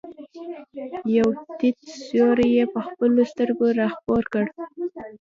یو 1.15 1.27
تت 1.59 1.77
سیوری 2.05 2.47
یې 2.57 2.65
په 2.73 2.79
خپلو 2.87 3.21
سترګو 3.31 3.67
را 3.79 3.87
خپور 3.95 4.23
کړ. 4.33 4.45